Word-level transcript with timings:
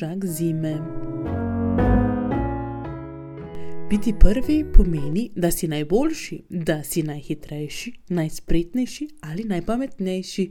snežak 0.00 0.24
zime. 0.24 0.78
Biti 3.90 4.14
prvi 4.20 4.64
pomeni, 4.74 5.30
da 5.36 5.50
si 5.50 5.68
najboljši, 5.68 6.42
da 6.48 6.82
si 6.82 7.02
najhitrejši, 7.02 7.92
najspretnejši 8.08 9.08
ali 9.20 9.44
najpametnejši. 9.44 10.50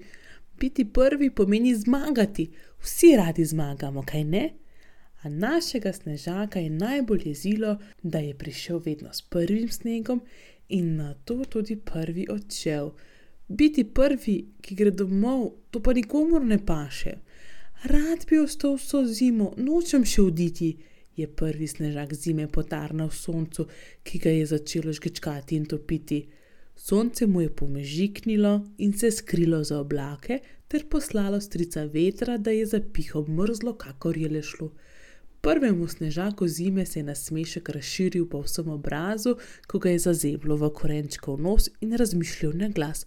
Biti 0.60 0.86
prvi 0.86 1.30
pomeni 1.36 1.75
zmagati, 1.75 2.50
vsi 2.80 3.16
radi 3.18 3.46
zmagamo, 3.46 4.04
kaj 4.06 4.24
ne? 4.24 4.54
A 5.21 5.30
našega 5.30 5.93
snežaka 5.93 6.60
je 6.60 6.70
najbolj 6.70 7.21
jezilo, 7.25 7.78
da 8.04 8.20
je 8.20 8.38
prišel 8.38 8.82
vedno 8.86 9.14
s 9.14 9.21
prvim 9.21 9.70
snegom 9.70 10.21
in 10.70 10.96
na 10.96 11.14
to 11.14 11.43
tudi 11.46 11.75
prvi 11.75 12.28
odšel. 12.29 12.92
Biti 13.47 13.84
prvi, 13.84 14.46
ki 14.61 14.75
gre 14.75 14.92
domov, 14.92 15.52
to 15.71 15.79
pa 15.79 15.93
nikomor 15.93 16.46
ne 16.46 16.66
paše. 16.66 17.29
Rad 17.83 18.25
bi 18.29 18.39
ostal 18.39 18.75
vso 18.75 19.06
zimo, 19.07 19.54
nočem 19.57 20.04
še 20.04 20.21
oditi, 20.28 20.74
je 21.15 21.28
prvi 21.28 21.68
snežak 21.68 22.11
zime 22.14 22.50
potarnal 22.51 23.07
soncu, 23.15 23.70
ki 24.04 24.20
ga 24.20 24.33
je 24.36 24.50
začelo 24.51 24.92
žgečkati 24.92 25.56
in 25.56 25.65
topiti. 25.65 26.25
Sonce 26.75 27.28
mu 27.28 27.42
je 27.42 27.50
pomežiknilo 27.50 28.51
in 28.84 28.92
se 28.93 29.11
skrilo 29.11 29.64
za 29.64 29.79
oblake, 29.79 30.42
ter 30.68 30.86
poslalo 30.92 31.39
strica 31.39 31.86
vetra, 31.93 32.38
da 32.38 32.52
je 32.52 32.66
zapihal 32.66 33.23
mrzlo, 33.28 33.73
kakor 33.80 34.17
je 34.17 34.30
le 34.30 34.42
šlo. 34.44 34.73
Prvemu 35.42 35.88
snežaku 35.88 36.48
zime 36.48 36.86
se 36.86 37.00
je 37.00 37.03
nasmešek 37.03 37.70
razširil 37.70 38.25
po 38.28 38.42
vsem 38.44 38.67
obrazu, 38.70 39.38
ko 39.67 39.80
ga 39.80 39.94
je 39.95 40.02
zazeblo 40.04 40.58
v 40.59 40.70
korenčkov 40.76 41.39
nos 41.39 41.70
in 41.80 41.95
razmišljal 41.95 42.58
na 42.59 42.67
glas. 42.67 43.06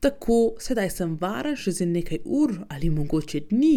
Tako, 0.00 0.56
sedaj 0.60 0.90
sem 0.96 1.12
varen 1.20 1.60
še 1.60 1.76
za 1.76 1.84
nekaj 1.84 2.22
ur 2.24 2.56
ali 2.72 2.88
mogoče 2.90 3.40
dni, 3.52 3.74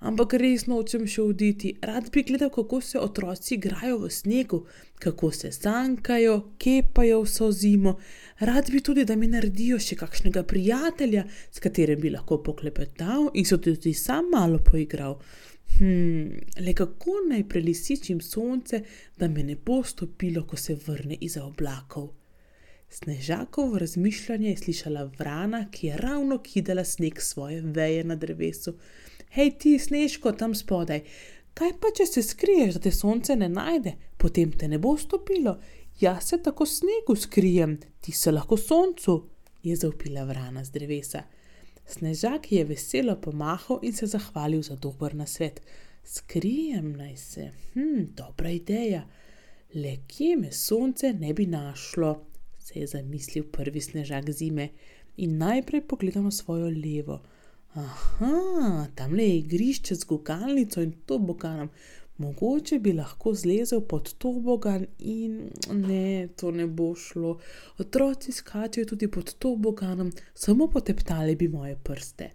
ampak 0.00 0.34
res 0.38 0.66
nočem 0.70 1.06
še 1.10 1.22
oditi. 1.22 1.72
Rad 1.82 2.10
bi 2.14 2.22
gledal, 2.22 2.50
kako 2.54 2.80
se 2.80 3.00
otroci 3.00 3.54
igrajo 3.56 3.98
v 4.04 4.10
snegu, 4.10 4.60
kako 5.02 5.30
se 5.32 5.50
sankajo, 5.52 6.36
kepajo 6.58 7.22
vso 7.24 7.50
zimo. 7.52 7.96
Rad 8.40 8.70
bi 8.70 8.80
tudi, 8.80 9.04
da 9.04 9.16
mi 9.16 9.30
naredijo 9.30 9.78
še 9.82 9.98
kakšnega 9.98 10.44
prijatelja, 10.46 11.26
s 11.50 11.62
katerim 11.62 12.00
bi 12.00 12.14
lahko 12.14 12.42
poklepetal 12.42 13.30
in 13.34 13.44
se 13.44 13.58
tudi 13.58 13.94
sam 13.94 14.30
malo 14.34 14.62
poigral. 14.64 15.18
Hm, 15.78 16.38
le 16.64 16.72
kako 16.74 17.18
naj 17.28 17.44
prelisičim 17.48 18.22
sonce, 18.24 18.80
da 19.18 19.28
me 19.28 19.42
ne 19.44 19.56
bo 19.56 19.82
stopilo, 19.84 20.46
ko 20.46 20.56
se 20.56 20.78
vrne 20.86 21.18
iz 21.20 21.36
oblakov. 21.36 22.14
Snežakovo 22.90 23.78
razmišljanje 23.78 24.48
je 24.48 24.56
slišala 24.56 25.04
vrana, 25.18 25.66
ki 25.70 25.86
je 25.86 25.96
ravno 25.96 26.38
kidala 26.42 26.84
sneg 26.84 27.20
svoje 27.20 27.60
veje 27.60 28.04
na 28.04 28.16
drevesu. 28.16 28.74
Hej, 29.36 29.50
ti, 29.58 29.78
snežko 29.78 30.32
tam 30.32 30.54
spodaj, 30.54 31.02
kaj 31.58 31.74
pa 31.80 31.90
če 31.96 32.06
se 32.06 32.22
skriješ, 32.22 32.78
da 32.78 32.86
te 32.86 32.92
sonce 32.94 33.36
ne 33.36 33.48
najde, 33.48 33.96
potem 34.16 34.52
te 34.52 34.68
ne 34.68 34.78
bo 34.78 34.96
stopilo. 34.96 35.58
Jaz 36.00 36.30
se 36.30 36.38
tako 36.42 36.66
snegu 36.66 37.16
skrijem, 37.16 37.78
ti 38.00 38.12
se 38.12 38.32
lahko 38.32 38.56
soncu, 38.56 39.18
je 39.62 39.76
zaupila 39.76 40.24
vrana 40.24 40.64
z 40.64 40.70
drevesa. 40.70 41.24
Snežak 41.88 42.52
je 42.52 42.64
veselo 42.64 43.16
pomahal 43.20 43.80
in 43.82 43.92
se 43.92 44.06
zahvalil 44.06 44.62
za 44.62 44.76
dober 44.76 45.14
nasvet. 45.14 45.60
Skrijem 46.04 46.92
naj 46.96 47.16
se, 47.16 47.50
hm, 47.74 48.12
dobra 48.16 48.50
ideja. 48.50 49.02
Le 49.74 49.96
kje 50.08 50.36
me 50.36 50.52
sonce 50.52 51.12
ne 51.12 51.34
bi 51.34 51.46
našlo, 51.46 52.14
se 52.58 52.80
je 52.80 52.86
zamislil 52.86 53.44
prvi 53.52 53.80
snežak 53.80 54.30
zime 54.30 54.68
in 55.16 55.38
najprej 55.38 55.82
pogledal 55.88 56.22
na 56.22 56.30
svojo 56.30 56.68
levo. 56.68 57.20
Aha, 57.74 58.86
tam 58.94 59.14
le 59.14 59.22
je 59.22 59.38
igrišče 59.38 59.94
z 59.94 60.04
gugalnico 60.04 60.82
in 60.82 60.92
toboganom. 61.06 61.70
Mogoče 62.18 62.78
bi 62.78 62.92
lahko 62.92 63.34
zlezel 63.34 63.80
pod 63.80 64.14
tobogan 64.18 64.86
in 64.98 65.50
ne, 65.72 66.28
to 66.36 66.50
ne 66.50 66.66
bo 66.66 66.94
šlo. 66.94 67.38
Otroci 67.78 68.32
skačijo 68.32 68.86
tudi 68.86 69.08
pod 69.10 69.34
toboganom, 69.34 70.12
samo 70.34 70.66
poteptali 70.68 71.36
bi 71.36 71.48
moje 71.48 71.76
prste. 71.84 72.30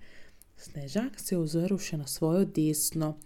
Snežak 0.58 1.20
se 1.20 1.36
je 1.36 1.40
ozrl 1.40 1.78
še 1.78 1.98
na 1.98 2.08
svojo 2.08 2.46
desno. 2.46 3.18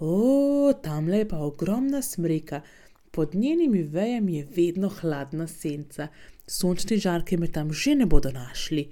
O, 0.00 0.72
tam 0.82 1.08
le 1.12 1.26
pa 1.28 1.42
ogromna 1.44 2.00
smreka, 2.02 2.62
pod 3.10 3.34
njenimi 3.34 3.82
vejami 3.82 4.36
je 4.36 4.48
vedno 4.56 4.88
hladna 4.88 5.46
senca, 5.46 6.08
sončni 6.46 6.96
žarki 6.96 7.36
me 7.36 7.52
tam 7.52 7.72
že 7.72 7.94
ne 7.94 8.06
bodo 8.06 8.32
našli. 8.32 8.88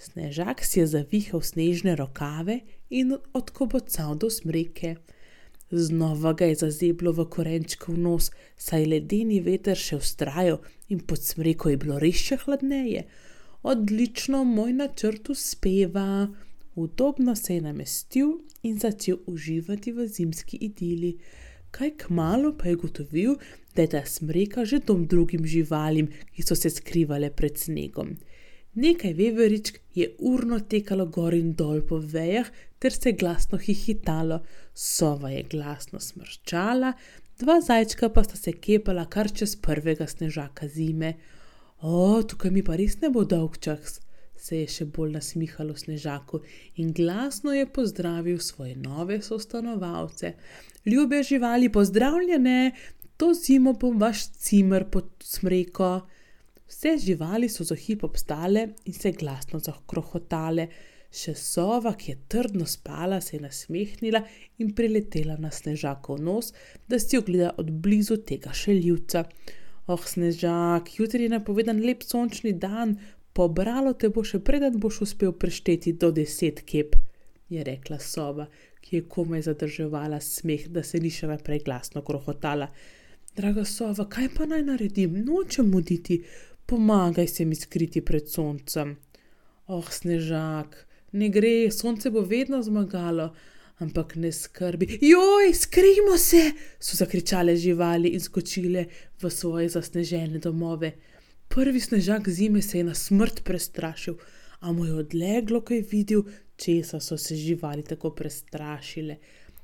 Snežak 0.00 0.64
si 0.64 0.80
je 0.80 0.86
zavihal 0.96 1.42
snežne 1.44 1.92
rokave 1.92 2.62
in 2.88 3.18
odkobocal 3.36 4.16
do 4.16 4.30
smreke. 4.32 4.96
Znova 5.70 6.32
ga 6.32 6.48
je 6.48 6.56
zazeblo 6.64 7.12
v 7.12 7.26
korenčkov 7.28 8.00
nos, 8.00 8.30
saj 8.56 8.88
ledeni 8.88 9.42
veter 9.44 9.76
še 9.76 10.00
ustrajal 10.00 10.62
in 10.88 11.04
pod 11.04 11.20
smreko 11.20 11.70
je 11.70 11.80
bilo 11.84 11.98
res 12.00 12.16
še 12.16 12.40
hladneje. 12.46 13.04
Odlično, 13.60 14.40
moj 14.48 14.72
načrt 14.80 15.28
uspeva. 15.28 16.32
Udobno 16.80 17.36
se 17.36 17.58
je 17.58 17.66
namestil 17.68 18.32
in 18.64 18.80
začel 18.80 19.20
uživati 19.28 19.92
v 19.92 20.08
zimski 20.08 20.56
idili. 20.64 21.18
Kaj 21.70 21.92
kmalo 22.06 22.56
pa 22.56 22.72
je 22.72 22.80
gotovil, 22.80 23.36
da 23.76 23.84
je 23.84 23.92
ta 23.92 24.02
smreka 24.06 24.64
že 24.64 24.80
dom 24.80 25.04
drugim 25.06 25.44
živalim, 25.46 26.08
ki 26.32 26.42
so 26.42 26.56
se 26.56 26.72
skrivale 26.72 27.30
pred 27.30 27.60
snegom. 27.60 28.16
Nekaj 28.74 29.12
veveričk 29.12 29.78
je 29.94 30.14
urno 30.18 30.60
tekalo 30.60 31.06
gor 31.06 31.34
in 31.34 31.54
dol 31.58 31.80
po 31.86 31.98
vejah, 31.98 32.46
ter 32.78 32.92
se 32.92 33.12
glasno 33.12 33.58
hihitalo, 33.58 34.40
sova 34.74 35.30
je 35.30 35.42
glasno 35.42 36.00
smrčala, 36.00 36.92
dva 37.38 37.60
zajčka 37.60 38.08
pa 38.08 38.22
sta 38.24 38.36
se 38.36 38.52
kepala 38.52 39.08
kar 39.10 39.32
čez 39.34 39.56
prvega 39.56 40.06
snežaka 40.06 40.68
zime. 40.68 41.14
O, 41.82 42.22
tukaj 42.22 42.50
mi 42.50 42.62
pa 42.62 42.76
res 42.76 43.00
ne 43.00 43.10
bo 43.10 43.24
dolg 43.24 43.58
čas, 43.58 43.98
se 44.36 44.62
je 44.62 44.68
še 44.70 44.86
bolj 44.86 45.16
nasmihalo 45.18 45.74
snežaku 45.76 46.40
in 46.80 46.92
glasno 46.96 47.52
je 47.52 47.66
pozdravil 47.66 48.38
svoje 48.38 48.76
nove 48.76 49.18
sostanovalce. 49.22 50.34
Ljube 50.86 51.22
živali, 51.22 51.72
pozdravljene, 51.72 52.72
to 53.16 53.34
zimo 53.34 53.72
bom 53.72 53.98
vaš 54.00 54.28
cimer 54.30 54.86
pod 54.90 55.10
smreko. 55.24 55.90
Vse 56.70 56.98
živali 56.98 57.48
so 57.48 57.64
za 57.64 57.74
hip 57.74 58.04
obstale 58.04 58.68
in 58.84 58.94
se 58.94 59.10
glasno 59.12 59.58
zakrohotale, 59.58 60.68
še 61.10 61.34
sova, 61.34 61.96
ki 61.98 62.12
je 62.12 62.18
trdno 62.30 62.66
spala, 62.66 63.18
se 63.20 63.36
je 63.36 63.40
nasmehnila 63.42 64.20
in 64.62 64.70
priletela 64.78 65.34
na 65.42 65.50
snežakov 65.50 66.20
nos, 66.22 66.52
da 66.86 67.00
si 67.02 67.18
ogleda 67.18 67.50
od 67.58 67.72
blizu 67.82 68.20
tega 68.22 68.54
šeljivca. 68.54 69.24
Oh, 69.90 70.04
snežak, 70.06 70.92
jutri 71.00 71.26
je 71.26 71.34
napovedan 71.34 71.82
lep 71.82 72.06
sončni 72.06 72.52
dan, 72.52 72.94
pobralo 73.34 73.96
te 73.98 74.12
bo 74.14 74.22
še 74.22 74.38
preden 74.38 74.78
boš 74.78 75.02
uspel 75.08 75.34
prešteti 75.34 75.96
do 75.98 76.12
deset 76.14 76.62
kep, 76.62 76.94
je 77.50 77.66
rekla 77.66 77.98
sova, 77.98 78.46
ki 78.80 78.96
je 79.00 79.08
komaj 79.10 79.48
zadrževala 79.50 80.22
smeh, 80.22 80.70
da 80.70 80.86
se 80.86 81.02
ni 81.02 81.10
še 81.10 81.26
naprej 81.26 81.64
glasno 81.66 82.06
krohotala. 82.06 82.70
Draga 83.34 83.64
sova, 83.64 84.06
kaj 84.10 84.28
pa 84.34 84.46
naj 84.46 84.62
naredim? 84.66 85.18
Nočem 85.26 85.68
muditi 85.70 86.20
pomagaj 86.70 87.26
se 87.26 87.44
mi 87.44 87.54
skriti 87.54 88.00
pred 88.00 88.28
soncem. 88.30 88.94
Oh, 89.66 89.86
snežak, 89.90 90.76
ne 91.12 91.28
gre, 91.28 91.70
sonce 91.74 92.10
bo 92.14 92.22
vedno 92.22 92.62
zmagalo, 92.62 93.32
ampak 93.82 94.14
ne 94.14 94.30
skrbi. 94.32 94.86
Joj, 95.02 95.50
skrijmo 95.54 96.18
se, 96.18 96.42
so 96.78 96.96
zakričale 96.96 97.56
živali 97.56 98.14
in 98.14 98.22
skočile 98.22 98.86
v 99.22 99.30
svoje 99.30 99.68
zasnežene 99.68 100.38
domove. 100.38 100.92
Prvi 101.50 101.80
snežak 101.80 102.28
zime 102.28 102.62
se 102.62 102.78
je 102.78 102.84
na 102.84 102.94
smrt 102.94 103.42
prestrašil, 103.44 104.14
a 104.60 104.72
mu 104.72 104.86
je 104.86 104.94
odleglo, 104.94 105.64
ko 105.64 105.74
je 105.74 105.84
videl, 105.90 106.22
česa 106.56 107.00
so 107.00 107.18
se 107.18 107.34
živali 107.34 107.82
tako 107.82 108.10
prestrašile. 108.14 109.16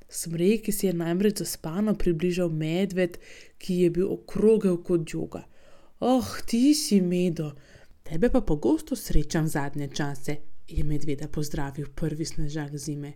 Smreki 0.08 0.72
si 0.72 0.86
je 0.86 0.92
namreč 0.94 1.38
zaspano 1.38 1.94
približal 1.94 2.48
medved, 2.50 3.18
ki 3.58 3.82
je 3.82 3.90
bil 3.90 4.10
okrogel 4.12 4.82
kot 4.82 5.06
joga. 5.14 5.46
Oh, 5.98 6.40
ti 6.46 6.74
si 6.74 7.00
medo, 7.00 7.54
tebe 8.02 8.30
pa 8.30 8.40
pogosto 8.40 8.96
srečam 8.96 9.48
zadnje 9.48 9.88
čase, 9.88 10.36
je 10.68 10.84
medveda 10.84 11.28
pozdravil 11.28 11.86
prvi 11.94 12.24
snežak 12.24 12.76
zime. 12.76 13.12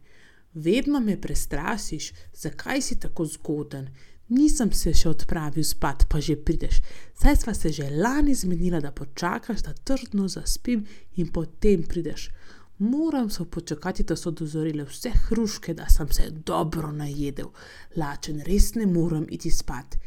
Vedno 0.55 1.00
me 1.00 1.21
prestrasiš, 1.21 2.12
zakaj 2.32 2.82
si 2.82 2.99
tako 3.00 3.27
zgoden? 3.27 3.91
Nisem 4.29 4.73
se 4.73 4.94
še 4.94 5.11
odpravil 5.11 5.65
spat, 5.65 6.06
pa 6.09 6.21
že 6.21 6.38
prideš. 6.38 6.81
Saj 7.21 7.37
sva 7.37 7.55
se 7.55 7.73
že 7.73 7.91
lani 7.91 8.35
zmenila, 8.35 8.81
da 8.81 8.93
počakaš, 8.93 9.61
da 9.67 9.75
trdno 9.75 10.29
zaspim 10.29 10.87
in 11.17 11.29
potem 11.29 11.82
prideš. 11.82 12.31
Moram 12.79 13.29
se 13.31 13.44
počakati, 13.44 14.06
da 14.09 14.17
so 14.17 14.31
dozorile 14.31 14.87
vse 14.88 15.11
hruške, 15.27 15.75
da 15.75 15.88
sem 15.91 16.09
se 16.09 16.31
dobro 16.31 16.93
najedel. 16.93 17.50
Lačen 17.97 18.41
res 18.47 18.75
ne 18.75 18.87
morem 18.87 19.27
iti 19.29 19.50
spat. 19.50 19.99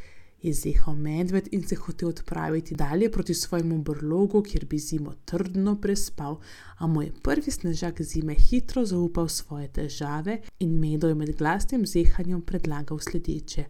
Je 0.44 0.54
zehal 0.54 0.96
medved 0.96 1.48
in 1.52 1.64
se 1.68 1.76
hotel 1.76 2.10
odpraviti 2.10 2.76
dalje 2.76 3.12
proti 3.12 3.34
svojemu 3.34 3.78
brlogu, 3.78 4.42
kjer 4.44 4.66
bi 4.66 4.78
zimo 4.78 5.14
trdno 5.26 5.76
prespal, 5.82 6.40
a 6.78 6.88
mu 6.88 7.02
je 7.02 7.14
prvi 7.24 7.52
snežak 7.52 8.02
zime 8.02 8.36
hitro 8.36 8.86
zaupal 8.86 9.28
svoje 9.28 9.68
težave 9.68 10.42
in 10.60 10.80
medo 10.80 11.08
je 11.08 11.16
med 11.16 11.38
glasnim 11.38 11.86
zehanjem 11.86 12.42
predlagal 12.42 13.00
sledeče. 13.00 13.66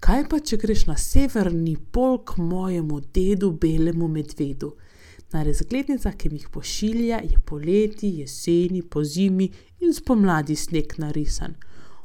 Kaj 0.00 0.28
pa, 0.28 0.38
če 0.40 0.56
greš 0.56 0.86
na 0.88 0.96
severni 0.96 1.76
pol 1.92 2.18
k 2.24 2.36
mojemu 2.36 3.00
dedu, 3.14 3.50
belemu 3.52 4.08
medvedu? 4.08 4.74
Na 5.32 5.42
razglednicah, 5.46 6.16
ki 6.16 6.28
mi 6.28 6.40
jih 6.40 6.48
pošilja, 6.52 7.20
je 7.24 7.40
poleti, 7.46 8.08
jeseni, 8.20 8.82
po 8.82 9.04
zimi 9.04 9.50
in 9.80 9.92
spomladi 9.94 10.56
sneg 10.56 10.96
narisan. 10.98 11.54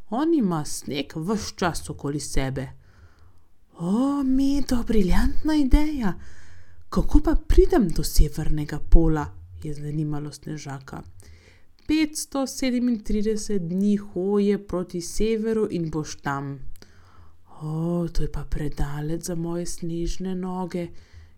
On 0.10 0.34
ima 0.34 0.66
sneg 0.66 1.16
vse 1.16 1.56
čas 1.56 1.90
okoli 1.90 2.20
sebe. 2.20 2.68
O, 3.77 4.24
to 4.68 4.83
briljantna 4.88 5.56
ideja. 5.56 6.13
Kako 6.89 7.19
pa 7.19 7.36
pridem 7.48 7.89
do 7.89 8.04
severnega 8.04 8.80
pola? 8.80 9.25
je 9.63 9.74
zanimalo 9.74 10.31
snežaka. 10.31 11.01
537 11.88 13.60
dni 13.60 13.98
hoje 13.98 14.68
proti 14.68 15.01
severu 15.01 15.68
in 15.72 15.89
boš 15.89 16.16
tam. 16.16 16.60
O, 17.62 18.07
to 18.13 18.24
je 18.24 18.31
pa 18.31 18.44
predaleč 18.44 19.24
za 19.24 19.36
moje 19.36 19.66
snežne 19.66 20.36
noge, 20.36 20.88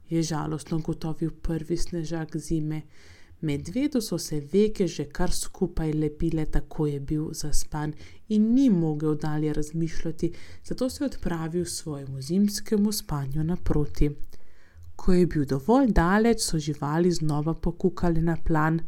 je 0.10 0.24
žalostno 0.24 0.80
gotovil 0.80 1.32
prvi 1.42 1.78
snežak 1.78 2.38
zime. 2.38 2.82
Medvedu 3.42 4.02
so 4.02 4.18
se 4.18 4.40
veke 4.54 4.88
že 4.88 5.04
kar 5.06 5.32
skupaj 5.32 5.92
lepile, 5.94 6.46
tako 6.46 6.88
je 6.88 7.00
bil 7.00 7.34
zaspan 7.34 7.94
in 8.30 8.54
ni 8.54 8.70
mogel 8.70 9.16
dalje 9.16 9.54
razmišljati, 9.54 10.32
zato 10.64 10.90
se 10.90 11.04
je 11.04 11.06
odpravil 11.06 11.66
svojemu 11.66 12.22
zimskemu 12.22 12.92
spanju 12.92 13.44
naproti. 13.44 14.10
Ko 14.96 15.14
je 15.14 15.28
bil 15.28 15.46
dovolj 15.46 15.92
daleč, 15.92 16.42
so 16.42 16.58
živali 16.58 17.12
znova 17.12 17.54
pokukali 17.54 18.22
na 18.22 18.38
plan, 18.46 18.80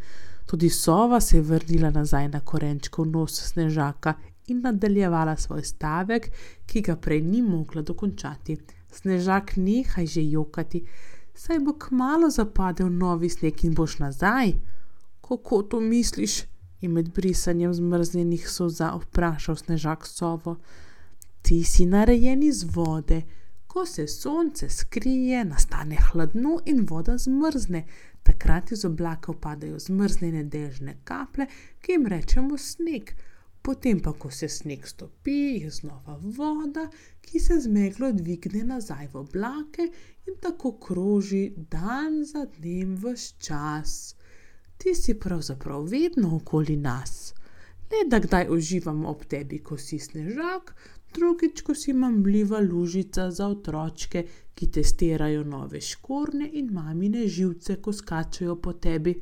tudi 0.46 0.70
sova 0.70 1.22
se 1.22 1.38
je 1.38 1.42
vrnila 1.42 1.90
nazaj 1.90 2.28
na 2.28 2.40
korenčkov 2.40 3.08
nos 3.08 3.52
snežaka 3.52 4.14
in 4.48 4.62
nadaljevala 4.62 5.38
svoj 5.38 5.64
stavek, 5.64 6.32
ki 6.66 6.82
ga 6.82 6.96
prej 6.96 7.22
ni 7.22 7.42
mogla 7.42 7.82
dokončati. 7.82 8.58
Snežak, 8.92 9.58
nehaj 9.58 10.06
že 10.06 10.24
jokati, 10.24 10.84
saj 11.40 11.60
bo 11.60 11.74
kmalo 11.80 12.30
zapadel 12.30 12.90
novi 12.92 13.30
sneg 13.30 13.64
in 13.64 13.74
boš 13.74 14.00
nazaj. 14.00 14.54
Kako 15.22 15.62
to 15.62 15.80
misliš? 15.80 16.42
je 16.82 16.90
med 16.90 17.14
brisanjem 17.14 17.74
zmrznjenih 17.74 18.50
soza 18.50 18.92
vprašal 19.02 19.56
snežak 19.56 20.08
sovo. 20.08 20.56
Ti 21.42 21.64
si 21.64 21.86
narejen 21.86 22.44
iz 22.44 22.64
vode. 22.76 23.22
Ko 23.68 23.86
se 23.86 24.08
sonce 24.08 24.70
skrije, 24.70 25.46
nastane 25.46 25.96
hladno 25.96 26.60
in 26.66 26.86
voda 26.90 27.18
zmrzne. 27.18 27.86
Takrat 28.24 28.72
iz 28.72 28.86
oblaka 28.86 29.34
padajo 29.34 29.80
zmrznjene 29.80 30.44
dežne 30.44 30.98
kaplje, 31.04 31.48
ki 31.82 31.92
jim 31.92 32.08
rečemo 32.08 32.58
sneg. 32.58 33.12
Potem 33.70 34.00
pa, 34.02 34.16
ko 34.18 34.32
se 34.34 34.48
sneg 34.50 34.88
stopi, 34.88 35.62
je 35.62 35.70
znova 35.70 36.16
voda, 36.38 36.88
ki 37.22 37.40
se 37.40 37.60
zmeglo 37.62 38.08
dvigne 38.18 38.64
nazaj 38.66 39.12
v 39.12 39.20
oblake 39.20 39.86
in 40.26 40.40
tako 40.42 40.72
kroži 40.82 41.44
dan 41.76 42.24
za 42.26 42.48
dnem 42.56 42.96
vse 42.98 43.36
čas. 43.38 44.16
Ti 44.78 44.96
si 44.96 45.14
pravzaprav 45.20 45.86
vedno 45.86 46.32
okoli 46.40 46.80
nas. 46.82 47.36
Le 47.92 48.02
da 48.10 48.18
kdaj 48.20 48.50
uživam 48.50 49.06
ob 49.06 49.22
tebi, 49.30 49.62
ko 49.62 49.78
si 49.78 50.02
snežak, 50.02 50.74
drugič, 51.14 51.62
ko 51.62 51.78
si 51.78 51.94
mamljiva 51.94 52.66
lužica 52.66 53.30
za 53.32 53.52
otročke, 53.54 54.26
ki 54.60 54.68
testirajo 54.76 55.44
nove 55.44 55.80
škorne 55.82 56.50
in 56.60 56.74
mamine 56.76 57.28
živce, 57.28 57.78
ko 57.82 57.94
skačajo 57.94 58.58
po 58.60 58.74
tebi. 58.74 59.14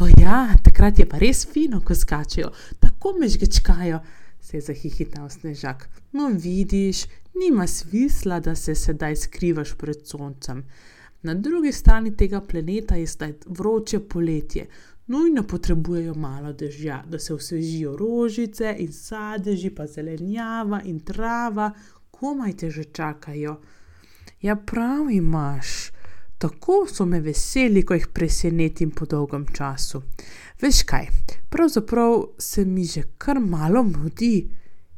O 0.00 0.08
ja, 0.08 0.38
takrat 0.64 0.98
je 0.98 1.04
pa 1.08 1.20
res 1.20 1.44
fino, 1.52 1.82
ko 1.84 1.94
skačajo, 1.94 2.48
tako 2.80 3.12
me 3.20 3.28
žgečkajo, 3.28 4.00
se 4.40 4.56
je 4.56 4.60
zahihital 4.70 5.28
snežak. 5.28 5.88
No, 6.12 6.30
vidiš, 6.32 7.04
nima 7.36 7.66
smisla, 7.66 8.40
da 8.40 8.54
se 8.54 8.74
sedaj 8.74 9.16
skrivaš 9.16 9.74
pred 9.76 10.06
soncem. 10.06 10.64
Na 11.22 11.34
drugi 11.34 11.72
strani 11.72 12.16
tega 12.16 12.40
planeta 12.40 12.96
je 12.96 13.06
zdaj 13.06 13.34
vroče 13.46 14.00
poletje. 14.00 14.66
Nujno 15.06 15.42
potrebujejo 15.42 16.14
malo 16.14 16.52
dežja, 16.52 17.02
da 17.08 17.18
se 17.18 17.34
osvežijo 17.34 17.96
rožice 17.96 18.76
in 18.78 18.92
sadeži, 18.92 19.70
pa 19.70 19.86
zelenjava 19.86 20.80
in 20.84 21.00
trava, 21.00 21.72
komaj 22.10 22.56
te 22.56 22.70
že 22.70 22.84
čakajo. 22.84 23.60
Ja, 24.42 24.56
prav 24.56 25.10
imaš, 25.10 25.90
tako 26.38 26.86
so 26.92 27.04
me 27.06 27.20
veseli, 27.20 27.82
ko 27.82 27.94
jih 27.94 28.06
presenetim 28.14 28.90
po 28.90 29.06
dolgem 29.06 29.46
času. 29.54 30.02
Veš 30.62 30.82
kaj, 30.86 31.08
pravzaprav 31.50 32.22
se 32.38 32.64
mi 32.64 32.84
že 32.84 33.02
kar 33.18 33.40
malo 33.40 33.82
mudi, 33.82 34.48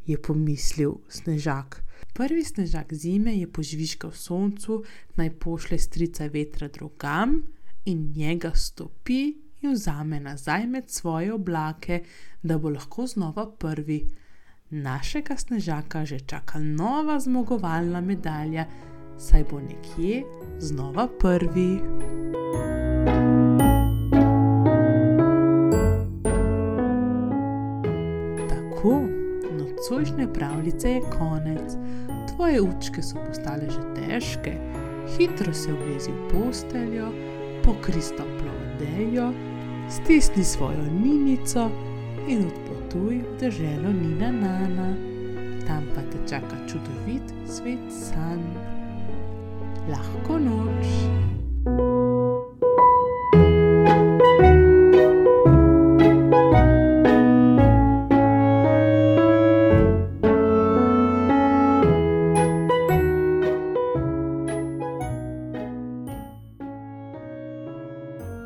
je 0.07 0.19
pomislil 0.23 0.93
snežak. 1.09 1.81
Prvi 2.13 2.45
snežak 2.45 2.93
zime 2.93 3.33
je 3.39 3.47
požvižgal 3.47 4.13
soncu, 4.13 4.83
naj 5.17 5.31
pošle 5.31 5.79
strica 5.79 6.27
vetra 6.27 6.69
drugam 6.69 7.41
in 7.85 8.13
njega 8.17 8.53
stopi 8.55 9.23
in 9.63 9.73
vzame 9.73 10.21
nazaj 10.21 10.67
med 10.67 10.91
svoje 10.91 11.33
oblake, 11.33 12.03
da 12.43 12.59
bo 12.59 12.69
lahko 12.69 13.07
znova 13.07 13.47
prvi. 13.59 14.05
Našega 14.71 15.37
snežaka 15.37 16.05
že 16.05 16.21
čaka 16.21 16.59
nova 16.59 17.21
zmagovalna 17.21 18.01
medalja, 18.01 18.67
saj 19.21 19.45
bo 19.51 19.61
nekje 19.61 20.23
znova 20.59 21.09
prvi. 21.19 21.81
Tako, 28.49 29.03
nocojšnje 29.59 30.33
pravljice 30.35 30.91
je 30.91 31.01
konec. 31.19 31.73
Tvoje 32.35 32.61
učke 32.61 33.03
so 33.03 33.17
postale 33.27 33.71
že 33.71 33.81
težke, 33.95 34.53
hitro 35.19 35.53
se 35.53 35.73
vlezi 35.73 36.11
v 36.11 36.29
posteljo, 36.33 37.13
pokrista 37.65 38.25
plodejo, 38.25 39.33
stisni 39.91 40.45
svojo 40.45 40.85
ninico 41.03 41.71
in 42.29 42.45
odpotuj 42.47 43.19
v 43.19 43.39
deželo 43.41 43.93
Nina 43.93 44.33
Nana. 44.33 44.95
Tam 45.67 45.85
pa 45.95 46.01
te 46.01 46.19
čaka 46.29 46.57
čudovit 46.67 47.35
svet 47.47 47.93
san. 47.93 48.80
Lahko 49.91 50.39
noč. 50.39 50.87